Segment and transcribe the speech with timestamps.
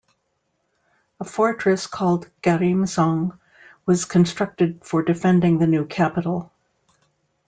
[1.19, 3.37] A fortress called Garimseong
[3.85, 6.51] was constructed for defending the new capital.